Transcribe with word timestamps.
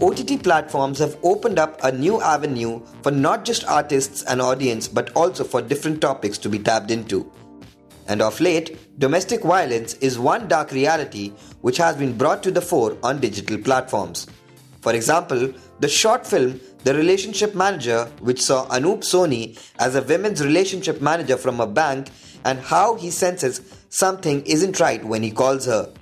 OTT 0.00 0.44
platforms 0.44 1.00
have 1.00 1.18
opened 1.24 1.58
up 1.58 1.82
a 1.82 1.90
new 1.90 2.22
avenue 2.22 2.80
for 3.02 3.10
not 3.10 3.44
just 3.44 3.66
artists 3.66 4.22
and 4.22 4.40
audience 4.40 4.86
but 4.86 5.10
also 5.16 5.42
for 5.42 5.60
different 5.60 6.00
topics 6.00 6.38
to 6.38 6.48
be 6.48 6.60
tapped 6.60 6.92
into. 6.92 7.28
And 8.06 8.22
of 8.22 8.40
late, 8.40 8.98
domestic 9.00 9.42
violence 9.42 9.94
is 9.94 10.16
one 10.16 10.46
dark 10.46 10.70
reality 10.70 11.32
which 11.62 11.78
has 11.78 11.96
been 11.96 12.16
brought 12.16 12.44
to 12.44 12.52
the 12.52 12.60
fore 12.60 12.96
on 13.02 13.18
digital 13.18 13.58
platforms. 13.58 14.28
For 14.82 14.94
example, 14.94 15.52
the 15.80 15.88
short 15.88 16.24
film 16.24 16.60
The 16.84 16.94
Relationship 16.94 17.56
Manager, 17.56 18.04
which 18.20 18.40
saw 18.40 18.68
Anup 18.68 19.00
Soni 19.00 19.58
as 19.80 19.96
a 19.96 20.02
women's 20.02 20.44
relationship 20.44 21.00
manager 21.00 21.36
from 21.36 21.58
a 21.58 21.66
bank, 21.66 22.08
and 22.44 22.60
how 22.60 22.94
he 22.94 23.10
senses 23.10 23.60
something 23.88 24.42
isn't 24.46 24.78
right 24.78 25.04
when 25.04 25.24
he 25.24 25.32
calls 25.32 25.66
her. 25.66 25.92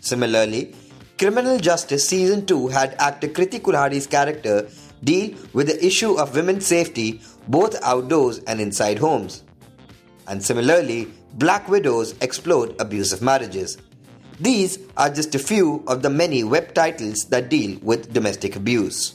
Similarly, 0.00 0.74
Criminal 1.18 1.58
Justice 1.58 2.06
Season 2.06 2.44
2 2.44 2.68
had 2.68 2.94
actor 2.98 3.28
Kriti 3.28 3.58
Kulhari's 3.58 4.06
character 4.06 4.68
deal 5.02 5.34
with 5.54 5.68
the 5.68 5.82
issue 5.82 6.12
of 6.18 6.34
women's 6.34 6.66
safety 6.66 7.22
both 7.48 7.74
outdoors 7.82 8.40
and 8.40 8.60
inside 8.60 8.98
homes. 8.98 9.42
And 10.28 10.44
similarly, 10.44 11.08
Black 11.32 11.70
Widows 11.70 12.14
explode 12.20 12.76
abusive 12.78 13.22
marriages. 13.22 13.78
These 14.40 14.78
are 14.98 15.08
just 15.08 15.34
a 15.34 15.38
few 15.38 15.82
of 15.86 16.02
the 16.02 16.10
many 16.10 16.44
web 16.44 16.74
titles 16.74 17.24
that 17.26 17.48
deal 17.48 17.78
with 17.80 18.12
domestic 18.12 18.54
abuse. 18.54 19.14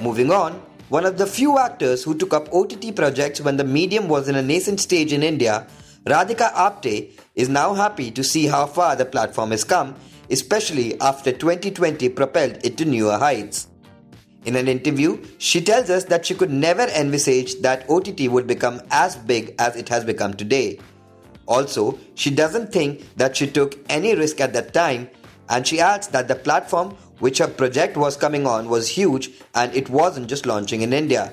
Moving 0.00 0.32
on, 0.32 0.62
one 0.88 1.04
of 1.04 1.18
the 1.18 1.26
few 1.26 1.58
actors 1.58 2.02
who 2.02 2.16
took 2.16 2.32
up 2.32 2.48
OTT 2.54 2.96
projects 2.96 3.42
when 3.42 3.58
the 3.58 3.64
medium 3.64 4.08
was 4.08 4.28
in 4.28 4.34
a 4.34 4.42
nascent 4.42 4.80
stage 4.80 5.12
in 5.12 5.22
India 5.22 5.66
Radhika 6.04 6.52
Apte 6.52 7.12
is 7.34 7.48
now 7.48 7.72
happy 7.72 8.10
to 8.10 8.22
see 8.22 8.46
how 8.46 8.66
far 8.66 8.94
the 8.94 9.06
platform 9.06 9.52
has 9.52 9.64
come, 9.64 9.94
especially 10.28 11.00
after 11.00 11.32
2020 11.32 12.10
propelled 12.10 12.58
it 12.62 12.76
to 12.76 12.84
newer 12.84 13.16
heights. 13.16 13.68
In 14.44 14.56
an 14.56 14.68
interview, 14.68 15.24
she 15.38 15.62
tells 15.62 15.88
us 15.88 16.04
that 16.04 16.26
she 16.26 16.34
could 16.34 16.50
never 16.50 16.82
envisage 16.82 17.60
that 17.62 17.88
OTT 17.88 18.28
would 18.28 18.46
become 18.46 18.82
as 18.90 19.16
big 19.16 19.54
as 19.58 19.76
it 19.76 19.88
has 19.88 20.04
become 20.04 20.34
today. 20.34 20.78
Also, 21.46 21.98
she 22.14 22.30
doesn't 22.30 22.70
think 22.70 23.16
that 23.16 23.34
she 23.34 23.46
took 23.46 23.78
any 23.88 24.14
risk 24.14 24.42
at 24.42 24.52
that 24.52 24.74
time, 24.74 25.08
and 25.48 25.66
she 25.66 25.80
adds 25.80 26.08
that 26.08 26.28
the 26.28 26.34
platform 26.34 26.90
which 27.20 27.38
her 27.38 27.48
project 27.48 27.96
was 27.96 28.16
coming 28.16 28.46
on 28.46 28.68
was 28.68 28.88
huge 28.88 29.30
and 29.54 29.74
it 29.74 29.88
wasn't 29.88 30.28
just 30.28 30.46
launching 30.46 30.82
in 30.82 30.92
India. 30.92 31.32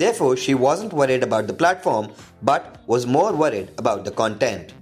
Therefore, 0.00 0.34
she 0.34 0.54
wasn't 0.54 0.94
worried 0.94 1.22
about 1.22 1.46
the 1.46 1.52
platform 1.52 2.10
but 2.42 2.80
was 2.86 3.06
more 3.06 3.34
worried 3.34 3.70
about 3.76 4.06
the 4.06 4.10
content. 4.10 4.72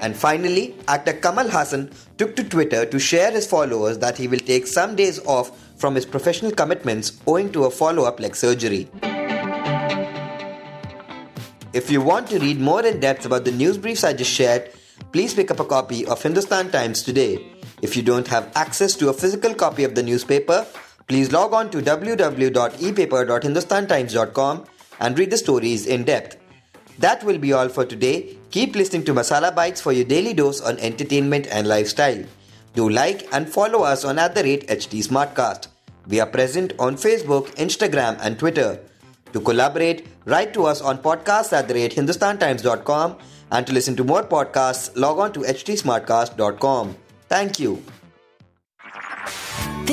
And 0.00 0.16
finally, 0.16 0.74
actor 0.88 1.12
Kamal 1.12 1.46
Haasan 1.46 1.92
took 2.18 2.34
to 2.34 2.42
Twitter 2.42 2.84
to 2.84 2.98
share 2.98 3.30
his 3.30 3.46
followers 3.46 3.98
that 3.98 4.18
he 4.18 4.26
will 4.26 4.40
take 4.40 4.66
some 4.66 4.96
days 4.96 5.20
off 5.24 5.56
from 5.76 5.94
his 5.94 6.04
professional 6.04 6.50
commitments 6.50 7.20
owing 7.28 7.52
to 7.52 7.66
a 7.66 7.70
follow 7.70 8.02
up 8.06 8.18
leg 8.18 8.34
surgery. 8.34 8.88
If 11.72 11.90
you 11.92 12.00
want 12.00 12.26
to 12.30 12.40
read 12.40 12.58
more 12.58 12.84
in 12.84 12.98
depth 12.98 13.24
about 13.24 13.44
the 13.44 13.52
news 13.52 13.78
briefs 13.78 14.02
I 14.02 14.14
just 14.14 14.32
shared, 14.32 14.72
please 15.12 15.32
pick 15.32 15.52
up 15.52 15.60
a 15.60 15.64
copy 15.64 16.04
of 16.06 16.20
Hindustan 16.20 16.72
Times 16.72 17.04
today. 17.04 17.52
If 17.82 17.96
you 17.96 18.02
don't 18.02 18.26
have 18.26 18.50
access 18.56 18.94
to 18.96 19.10
a 19.10 19.12
physical 19.12 19.54
copy 19.54 19.84
of 19.84 19.94
the 19.94 20.02
newspaper, 20.02 20.66
Please 21.08 21.32
log 21.32 21.52
on 21.52 21.70
to 21.70 21.78
www.epaper.hindustantimes.com 21.78 24.64
and 25.00 25.18
read 25.18 25.30
the 25.30 25.36
stories 25.36 25.86
in 25.86 26.04
depth. 26.04 26.36
That 26.98 27.22
will 27.22 27.38
be 27.38 27.52
all 27.52 27.68
for 27.68 27.84
today. 27.84 28.36
Keep 28.50 28.74
listening 28.74 29.04
to 29.04 29.14
Masala 29.14 29.54
Bites 29.54 29.80
for 29.80 29.92
your 29.92 30.04
daily 30.04 30.34
dose 30.34 30.60
on 30.60 30.78
entertainment 30.78 31.46
and 31.48 31.68
lifestyle. 31.68 32.24
Do 32.74 32.88
like 32.88 33.32
and 33.32 33.48
follow 33.48 33.82
us 33.82 34.04
on 34.04 34.18
at 34.18 34.34
the 34.34 34.42
rate 34.42 34.66
HT 34.68 35.06
Smartcast. 35.06 35.68
We 36.08 36.20
are 36.20 36.26
present 36.26 36.72
on 36.78 36.96
Facebook, 36.96 37.48
Instagram, 37.56 38.18
and 38.20 38.38
Twitter. 38.38 38.80
To 39.32 39.40
collaborate, 39.40 40.06
write 40.24 40.54
to 40.54 40.66
us 40.66 40.80
on 40.80 40.98
podcasts 40.98 41.52
at 41.52 41.68
the 41.68 41.74
rate 41.74 41.94
hindustantimes.com 41.94 43.16
and 43.50 43.66
to 43.66 43.72
listen 43.72 43.96
to 43.96 44.04
more 44.04 44.22
podcasts, 44.22 44.90
log 44.96 45.18
on 45.18 45.32
to 45.34 45.40
htsmartcast.com. 45.40 46.96
Thank 47.28 47.60
you. 47.60 47.82